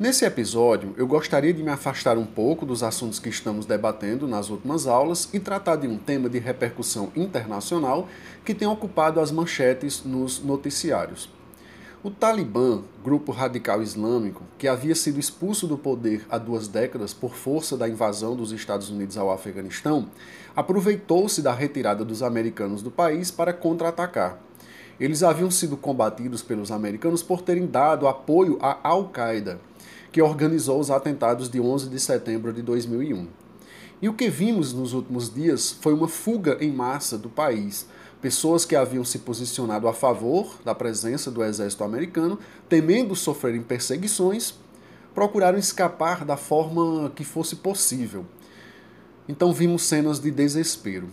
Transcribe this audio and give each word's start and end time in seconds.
Nesse 0.00 0.24
episódio, 0.24 0.94
eu 0.96 1.06
gostaria 1.06 1.52
de 1.52 1.62
me 1.62 1.68
afastar 1.68 2.16
um 2.16 2.24
pouco 2.24 2.64
dos 2.64 2.82
assuntos 2.82 3.18
que 3.18 3.28
estamos 3.28 3.66
debatendo 3.66 4.26
nas 4.26 4.48
últimas 4.48 4.86
aulas 4.86 5.28
e 5.30 5.38
tratar 5.38 5.76
de 5.76 5.86
um 5.86 5.98
tema 5.98 6.26
de 6.26 6.38
repercussão 6.38 7.12
internacional 7.14 8.08
que 8.42 8.54
tem 8.54 8.66
ocupado 8.66 9.20
as 9.20 9.30
manchetes 9.30 10.02
nos 10.02 10.42
noticiários. 10.42 11.28
O 12.02 12.10
Talibã, 12.10 12.80
grupo 13.04 13.30
radical 13.30 13.82
islâmico, 13.82 14.42
que 14.56 14.66
havia 14.66 14.94
sido 14.94 15.20
expulso 15.20 15.66
do 15.66 15.76
poder 15.76 16.24
há 16.30 16.38
duas 16.38 16.66
décadas 16.66 17.12
por 17.12 17.34
força 17.34 17.76
da 17.76 17.86
invasão 17.86 18.34
dos 18.34 18.52
Estados 18.52 18.88
Unidos 18.88 19.18
ao 19.18 19.30
Afeganistão, 19.30 20.08
aproveitou-se 20.56 21.42
da 21.42 21.52
retirada 21.52 22.06
dos 22.06 22.22
americanos 22.22 22.80
do 22.80 22.90
país 22.90 23.30
para 23.30 23.52
contra-atacar. 23.52 24.40
Eles 24.98 25.22
haviam 25.22 25.50
sido 25.50 25.76
combatidos 25.76 26.40
pelos 26.40 26.70
americanos 26.70 27.22
por 27.22 27.42
terem 27.42 27.66
dado 27.66 28.08
apoio 28.08 28.58
à 28.62 28.78
Al-Qaeda, 28.82 29.60
que 30.12 30.20
organizou 30.20 30.80
os 30.80 30.90
atentados 30.90 31.48
de 31.48 31.60
11 31.60 31.88
de 31.88 32.00
setembro 32.00 32.52
de 32.52 32.62
2001. 32.62 33.26
E 34.02 34.08
o 34.08 34.14
que 34.14 34.30
vimos 34.30 34.72
nos 34.72 34.92
últimos 34.92 35.32
dias 35.32 35.70
foi 35.72 35.92
uma 35.92 36.08
fuga 36.08 36.56
em 36.60 36.72
massa 36.72 37.18
do 37.18 37.28
país. 37.28 37.86
Pessoas 38.20 38.64
que 38.64 38.74
haviam 38.74 39.04
se 39.04 39.18
posicionado 39.18 39.86
a 39.86 39.92
favor 39.92 40.58
da 40.64 40.74
presença 40.74 41.30
do 41.30 41.44
exército 41.44 41.84
americano, 41.84 42.38
temendo 42.68 43.14
sofrerem 43.14 43.62
perseguições, 43.62 44.54
procuraram 45.14 45.58
escapar 45.58 46.24
da 46.24 46.36
forma 46.36 47.10
que 47.14 47.24
fosse 47.24 47.56
possível. 47.56 48.24
Então 49.28 49.52
vimos 49.52 49.82
cenas 49.82 50.18
de 50.18 50.30
desespero. 50.30 51.08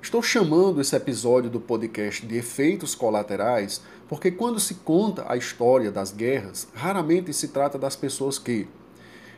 Estou 0.00 0.22
chamando 0.22 0.82
esse 0.82 0.94
episódio 0.94 1.48
do 1.48 1.58
podcast 1.58 2.26
de 2.26 2.36
efeitos 2.36 2.94
colaterais 2.94 3.80
porque 4.14 4.30
quando 4.30 4.60
se 4.60 4.76
conta 4.76 5.26
a 5.28 5.36
história 5.36 5.90
das 5.90 6.12
guerras, 6.12 6.68
raramente 6.72 7.32
se 7.32 7.48
trata 7.48 7.76
das 7.76 7.96
pessoas 7.96 8.38
que, 8.38 8.68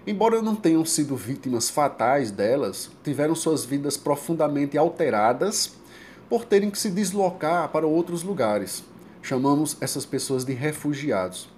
embora 0.07 0.43
não 0.43 0.55
tenham 0.55 0.85
sido 0.85 1.17
vítimas 1.17 1.71
fatais 1.71 2.31
delas, 2.31 2.91
tiveram 3.03 3.35
suas 3.35 3.65
vidas 3.65 3.97
profundamente 3.97 4.77
alteradas 4.77 5.73
por 6.29 6.45
terem 6.45 6.71
que 6.71 6.79
se 6.79 6.91
deslocar 6.91 7.71
para 7.71 7.87
outros 7.87 8.23
lugares. 8.23 8.85
Chamamos 9.23 9.79
essas 9.81 10.05
pessoas 10.05 10.45
de 10.45 10.53
refugiados. 10.53 11.49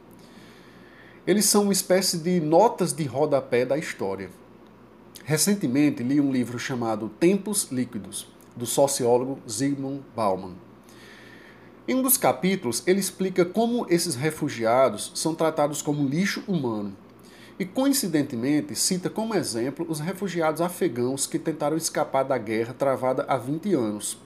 Eles 1.26 1.46
são 1.46 1.64
uma 1.64 1.72
espécie 1.72 2.18
de 2.18 2.38
notas 2.38 2.92
de 2.92 3.02
rodapé 3.02 3.66
da 3.66 3.76
história. 3.76 4.30
Recentemente 5.24 6.04
li 6.04 6.20
um 6.20 6.30
livro 6.30 6.56
chamado 6.56 7.08
Tempos 7.18 7.66
Líquidos 7.72 8.28
do 8.54 8.64
sociólogo 8.64 9.40
Zygmunt 9.50 10.02
Bauman. 10.14 10.67
Em 11.88 11.94
um 11.94 12.02
dos 12.02 12.18
capítulos, 12.18 12.82
ele 12.86 13.00
explica 13.00 13.46
como 13.46 13.86
esses 13.88 14.14
refugiados 14.14 15.10
são 15.14 15.34
tratados 15.34 15.80
como 15.80 16.06
lixo 16.06 16.44
humano. 16.46 16.94
E, 17.58 17.64
coincidentemente, 17.64 18.74
cita 18.76 19.08
como 19.08 19.34
exemplo 19.34 19.86
os 19.88 19.98
refugiados 19.98 20.60
afegãos 20.60 21.26
que 21.26 21.38
tentaram 21.38 21.78
escapar 21.78 22.24
da 22.24 22.36
guerra 22.36 22.74
travada 22.74 23.24
há 23.26 23.38
20 23.38 23.72
anos. 23.72 24.18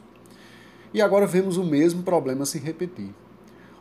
E 0.93 1.01
agora 1.01 1.25
vemos 1.25 1.57
o 1.57 1.63
mesmo 1.63 2.03
problema 2.03 2.45
se 2.45 2.59
repetir. 2.59 3.15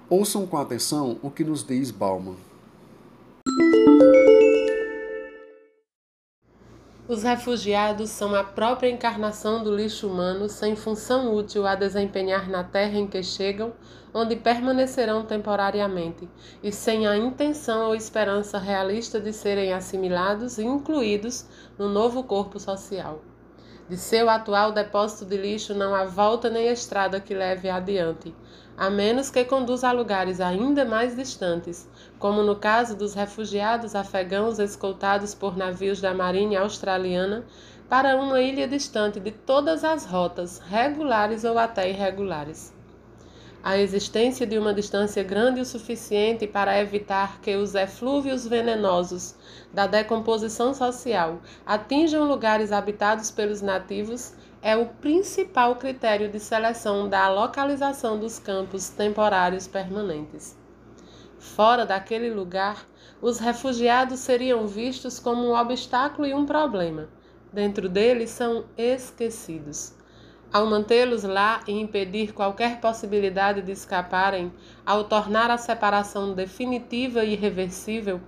Ouçam 0.07 0.45
com 0.45 0.57
atenção 0.57 1.17
o 1.23 1.31
que 1.31 1.43
nos 1.43 1.65
diz 1.65 1.89
Bauman. 1.89 2.37
Os 7.11 7.23
refugiados 7.23 8.09
são 8.09 8.33
a 8.33 8.41
própria 8.41 8.89
encarnação 8.89 9.61
do 9.61 9.75
lixo 9.75 10.07
humano 10.07 10.47
sem 10.47 10.77
função 10.77 11.35
útil 11.35 11.67
a 11.67 11.75
desempenhar 11.75 12.49
na 12.49 12.63
terra 12.63 12.97
em 12.97 13.05
que 13.05 13.21
chegam, 13.21 13.73
onde 14.13 14.37
permanecerão 14.37 15.25
temporariamente, 15.25 16.29
e 16.63 16.71
sem 16.71 17.05
a 17.05 17.17
intenção 17.17 17.87
ou 17.87 17.95
esperança 17.95 18.57
realista 18.57 19.19
de 19.19 19.33
serem 19.33 19.73
assimilados 19.73 20.57
e 20.57 20.63
incluídos 20.63 21.45
no 21.77 21.89
novo 21.89 22.23
corpo 22.23 22.57
social. 22.57 23.21
De 23.89 23.97
seu 23.97 24.29
atual 24.29 24.71
depósito 24.71 25.25
de 25.25 25.35
lixo 25.35 25.73
não 25.73 25.93
há 25.93 26.05
volta 26.05 26.49
nem 26.49 26.67
estrada 26.67 27.19
que 27.19 27.33
leve 27.33 27.69
adiante, 27.69 28.33
a 28.77 28.89
menos 28.89 29.29
que 29.29 29.45
conduza 29.45 29.89
a 29.89 29.91
lugares 29.91 30.39
ainda 30.39 30.85
mais 30.85 31.15
distantes, 31.15 31.87
como 32.17 32.43
no 32.43 32.55
caso 32.55 32.95
dos 32.95 33.13
refugiados 33.13 33.95
afegãos 33.95 34.59
escoltados 34.59 35.35
por 35.35 35.55
navios 35.57 36.01
da 36.01 36.13
Marinha 36.13 36.61
Australiana 36.61 37.43
para 37.89 38.15
uma 38.15 38.41
ilha 38.41 38.67
distante 38.67 39.19
de 39.19 39.31
todas 39.31 39.83
as 39.83 40.05
rotas, 40.05 40.59
regulares 40.59 41.43
ou 41.43 41.57
até 41.57 41.89
irregulares. 41.89 42.73
A 43.63 43.77
existência 43.77 44.47
de 44.47 44.57
uma 44.57 44.73
distância 44.73 45.21
grande 45.21 45.61
o 45.61 45.65
suficiente 45.65 46.47
para 46.47 46.79
evitar 46.79 47.39
que 47.41 47.55
os 47.55 47.75
eflúvios 47.75 48.47
venenosos 48.47 49.35
da 49.71 49.85
decomposição 49.85 50.73
social 50.73 51.39
atinjam 51.63 52.23
lugares 52.23 52.71
habitados 52.71 53.29
pelos 53.29 53.61
nativos 53.61 54.33
é 54.63 54.77
o 54.77 54.85
principal 54.85 55.75
critério 55.75 56.29
de 56.29 56.39
seleção 56.39 57.09
da 57.09 57.27
localização 57.29 58.19
dos 58.19 58.37
campos 58.37 58.89
temporários 58.89 59.67
permanentes. 59.67 60.55
Fora 61.39 61.83
daquele 61.83 62.29
lugar, 62.29 62.85
os 63.19 63.39
refugiados 63.39 64.19
seriam 64.19 64.67
vistos 64.67 65.19
como 65.19 65.41
um 65.43 65.55
obstáculo 65.55 66.27
e 66.27 66.33
um 66.35 66.45
problema. 66.45 67.09
Dentro 67.51 67.89
deles 67.89 68.29
são 68.29 68.65
esquecidos. 68.77 69.95
Ao 70.53 70.67
mantê-los 70.67 71.23
lá 71.23 71.61
e 71.67 71.71
impedir 71.71 72.31
qualquer 72.31 72.79
possibilidade 72.79 73.63
de 73.63 73.71
escaparem, 73.71 74.53
ao 74.85 75.05
tornar 75.05 75.49
a 75.49 75.57
separação 75.57 76.35
definitiva 76.35 77.23
e 77.23 77.33
irreversível, 77.33 78.21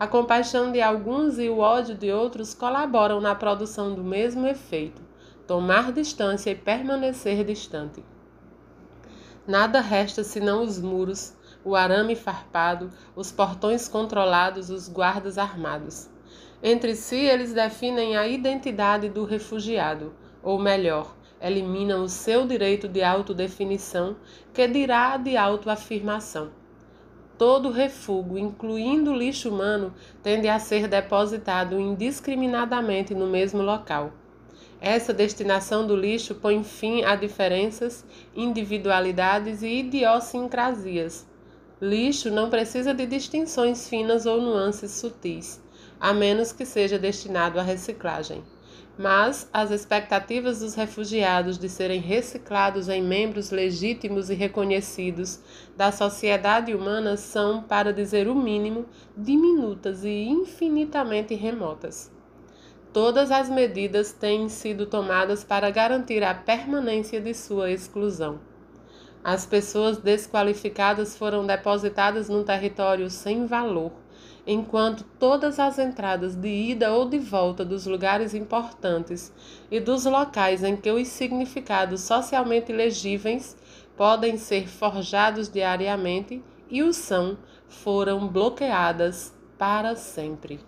a 0.00 0.06
compaixão 0.08 0.72
de 0.72 0.82
alguns 0.82 1.38
e 1.38 1.48
o 1.48 1.58
ódio 1.58 1.94
de 1.94 2.10
outros 2.10 2.54
colaboram 2.54 3.20
na 3.20 3.36
produção 3.36 3.94
do 3.94 4.02
mesmo 4.02 4.48
efeito 4.48 5.05
tomar 5.46 5.92
distância 5.92 6.50
e 6.50 6.56
permanecer 6.56 7.44
distante. 7.44 8.02
Nada 9.46 9.80
resta 9.80 10.24
senão 10.24 10.64
os 10.64 10.80
muros, 10.80 11.32
o 11.64 11.76
arame 11.76 12.16
farpado, 12.16 12.90
os 13.14 13.30
portões 13.30 13.86
controlados, 13.86 14.70
os 14.70 14.88
guardas 14.88 15.38
armados. 15.38 16.10
Entre 16.60 16.96
si, 16.96 17.16
eles 17.16 17.52
definem 17.52 18.16
a 18.16 18.26
identidade 18.26 19.08
do 19.08 19.24
refugiado, 19.24 20.12
ou 20.42 20.58
melhor, 20.58 21.14
eliminam 21.40 22.02
o 22.02 22.08
seu 22.08 22.44
direito 22.44 22.88
de 22.88 23.04
autodefinição, 23.04 24.16
que 24.52 24.66
dirá 24.66 25.16
de 25.16 25.36
autoafirmação. 25.36 26.50
Todo 27.38 27.70
refúgio, 27.70 28.36
incluindo 28.36 29.12
lixo 29.12 29.50
humano, 29.50 29.94
tende 30.24 30.48
a 30.48 30.58
ser 30.58 30.88
depositado 30.88 31.78
indiscriminadamente 31.78 33.14
no 33.14 33.28
mesmo 33.28 33.62
local 33.62 34.12
essa 34.80 35.12
destinação 35.12 35.86
do 35.86 35.96
lixo 35.96 36.34
põe 36.34 36.62
fim 36.62 37.02
a 37.04 37.16
diferenças, 37.16 38.04
individualidades 38.34 39.62
e 39.62 39.80
idiosincrasias. 39.80 41.26
Lixo 41.80 42.30
não 42.30 42.50
precisa 42.50 42.94
de 42.94 43.06
distinções 43.06 43.88
finas 43.88 44.26
ou 44.26 44.40
nuances 44.40 44.92
sutis, 44.92 45.60
a 46.00 46.12
menos 46.12 46.52
que 46.52 46.64
seja 46.64 46.98
destinado 46.98 47.58
à 47.58 47.62
reciclagem. 47.62 48.42
Mas 48.98 49.46
as 49.52 49.70
expectativas 49.70 50.60
dos 50.60 50.74
refugiados 50.74 51.58
de 51.58 51.68
serem 51.68 52.00
reciclados 52.00 52.88
em 52.88 53.02
membros 53.02 53.50
legítimos 53.50 54.30
e 54.30 54.34
reconhecidos 54.34 55.38
da 55.76 55.92
sociedade 55.92 56.74
humana 56.74 57.18
são, 57.18 57.62
para 57.62 57.92
dizer 57.92 58.26
o 58.26 58.34
mínimo, 58.34 58.86
diminutas 59.14 60.02
e 60.02 60.24
infinitamente 60.28 61.34
remotas. 61.34 62.10
Todas 62.96 63.30
as 63.30 63.50
medidas 63.50 64.10
têm 64.10 64.48
sido 64.48 64.86
tomadas 64.86 65.44
para 65.44 65.70
garantir 65.70 66.24
a 66.24 66.32
permanência 66.32 67.20
de 67.20 67.34
sua 67.34 67.70
exclusão. 67.70 68.40
As 69.22 69.44
pessoas 69.44 69.98
desqualificadas 69.98 71.14
foram 71.14 71.44
depositadas 71.46 72.30
num 72.30 72.42
território 72.42 73.10
sem 73.10 73.44
valor, 73.44 73.92
enquanto 74.46 75.04
todas 75.18 75.58
as 75.58 75.78
entradas 75.78 76.34
de 76.34 76.48
ida 76.48 76.90
ou 76.90 77.06
de 77.06 77.18
volta 77.18 77.66
dos 77.66 77.84
lugares 77.84 78.32
importantes 78.32 79.30
e 79.70 79.78
dos 79.78 80.06
locais 80.06 80.64
em 80.64 80.74
que 80.74 80.90
os 80.90 81.08
significados 81.08 82.00
socialmente 82.00 82.72
legíveis 82.72 83.58
podem 83.94 84.38
ser 84.38 84.66
forjados 84.66 85.50
diariamente 85.50 86.42
e 86.70 86.82
o 86.82 86.94
são, 86.94 87.36
foram 87.68 88.26
bloqueadas 88.26 89.34
para 89.58 89.94
sempre. 89.96 90.60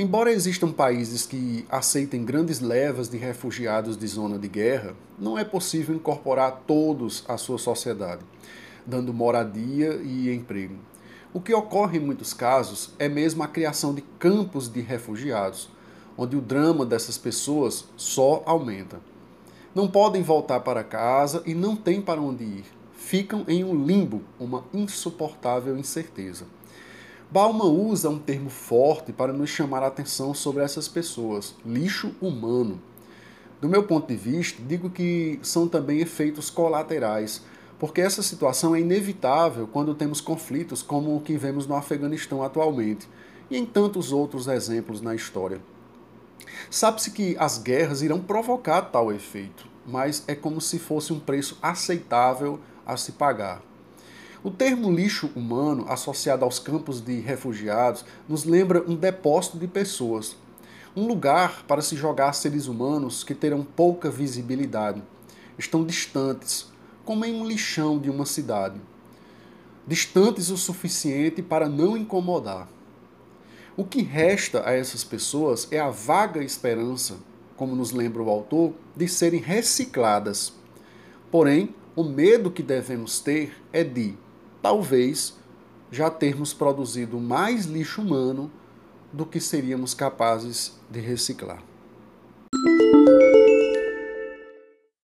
Embora 0.00 0.32
existam 0.32 0.72
países 0.72 1.26
que 1.26 1.66
aceitem 1.68 2.24
grandes 2.24 2.58
levas 2.58 3.06
de 3.06 3.18
refugiados 3.18 3.98
de 3.98 4.06
zona 4.06 4.38
de 4.38 4.48
guerra, 4.48 4.94
não 5.18 5.36
é 5.36 5.44
possível 5.44 5.94
incorporar 5.94 6.62
todos 6.66 7.22
à 7.28 7.36
sua 7.36 7.58
sociedade, 7.58 8.22
dando 8.86 9.12
moradia 9.12 10.00
e 10.02 10.34
emprego. 10.34 10.76
O 11.34 11.40
que 11.42 11.52
ocorre 11.52 11.98
em 11.98 12.00
muitos 12.00 12.32
casos 12.32 12.94
é 12.98 13.10
mesmo 13.10 13.42
a 13.42 13.46
criação 13.46 13.94
de 13.94 14.00
campos 14.18 14.72
de 14.72 14.80
refugiados, 14.80 15.68
onde 16.16 16.34
o 16.34 16.40
drama 16.40 16.86
dessas 16.86 17.18
pessoas 17.18 17.84
só 17.94 18.42
aumenta. 18.46 19.02
Não 19.74 19.86
podem 19.86 20.22
voltar 20.22 20.60
para 20.60 20.82
casa 20.82 21.42
e 21.44 21.52
não 21.52 21.76
têm 21.76 22.00
para 22.00 22.22
onde 22.22 22.42
ir. 22.42 22.64
Ficam 22.96 23.44
em 23.46 23.62
um 23.62 23.84
limbo, 23.84 24.22
uma 24.38 24.64
insuportável 24.72 25.76
incerteza. 25.76 26.46
Bauman 27.32 27.66
usa 27.66 28.10
um 28.10 28.18
termo 28.18 28.50
forte 28.50 29.12
para 29.12 29.32
nos 29.32 29.50
chamar 29.50 29.84
a 29.84 29.86
atenção 29.86 30.34
sobre 30.34 30.64
essas 30.64 30.88
pessoas: 30.88 31.54
lixo 31.64 32.12
humano. 32.20 32.82
Do 33.60 33.68
meu 33.68 33.84
ponto 33.84 34.08
de 34.08 34.16
vista, 34.16 34.60
digo 34.66 34.90
que 34.90 35.38
são 35.40 35.68
também 35.68 36.00
efeitos 36.00 36.50
colaterais, 36.50 37.42
porque 37.78 38.00
essa 38.00 38.20
situação 38.20 38.74
é 38.74 38.80
inevitável 38.80 39.68
quando 39.68 39.94
temos 39.94 40.20
conflitos 40.20 40.82
como 40.82 41.14
o 41.14 41.20
que 41.20 41.36
vemos 41.36 41.68
no 41.68 41.76
Afeganistão 41.76 42.42
atualmente 42.42 43.08
e 43.48 43.56
em 43.56 43.64
tantos 43.64 44.10
outros 44.10 44.48
exemplos 44.48 45.00
na 45.00 45.14
história. 45.14 45.60
Sabe-se 46.68 47.12
que 47.12 47.36
as 47.38 47.58
guerras 47.58 48.02
irão 48.02 48.20
provocar 48.20 48.82
tal 48.82 49.12
efeito, 49.12 49.68
mas 49.86 50.24
é 50.26 50.34
como 50.34 50.60
se 50.60 50.80
fosse 50.80 51.12
um 51.12 51.20
preço 51.20 51.56
aceitável 51.62 52.58
a 52.84 52.96
se 52.96 53.12
pagar. 53.12 53.69
O 54.42 54.50
termo 54.50 54.90
lixo 54.90 55.30
humano, 55.36 55.84
associado 55.86 56.46
aos 56.46 56.58
campos 56.58 56.98
de 57.02 57.20
refugiados, 57.20 58.06
nos 58.26 58.44
lembra 58.44 58.82
um 58.88 58.96
depósito 58.96 59.58
de 59.58 59.66
pessoas, 59.66 60.34
um 60.96 61.06
lugar 61.06 61.62
para 61.68 61.82
se 61.82 61.94
jogar 61.94 62.32
seres 62.32 62.66
humanos 62.66 63.22
que 63.22 63.34
terão 63.34 63.62
pouca 63.62 64.10
visibilidade, 64.10 65.02
estão 65.58 65.84
distantes, 65.84 66.68
como 67.04 67.26
em 67.26 67.34
um 67.34 67.46
lixão 67.46 67.98
de 67.98 68.08
uma 68.08 68.24
cidade, 68.24 68.80
distantes 69.86 70.48
o 70.48 70.56
suficiente 70.56 71.42
para 71.42 71.68
não 71.68 71.94
incomodar. 71.94 72.66
O 73.76 73.84
que 73.84 74.00
resta 74.00 74.66
a 74.66 74.72
essas 74.72 75.04
pessoas 75.04 75.68
é 75.70 75.78
a 75.78 75.90
vaga 75.90 76.42
esperança, 76.42 77.18
como 77.58 77.76
nos 77.76 77.92
lembra 77.92 78.22
o 78.22 78.30
autor, 78.30 78.72
de 78.96 79.06
serem 79.06 79.40
recicladas. 79.40 80.54
Porém, 81.30 81.74
o 81.94 82.02
medo 82.02 82.50
que 82.50 82.62
devemos 82.62 83.20
ter 83.20 83.52
é 83.70 83.84
de 83.84 84.16
talvez 84.62 85.36
já 85.90 86.10
termos 86.10 86.52
produzido 86.52 87.18
mais 87.18 87.66
lixo 87.66 88.02
humano 88.02 88.50
do 89.12 89.26
que 89.26 89.40
seríamos 89.40 89.94
capazes 89.94 90.78
de 90.88 91.00
reciclar. 91.00 91.62